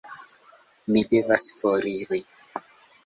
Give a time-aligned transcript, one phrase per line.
[0.95, 2.23] Mi devas foriri.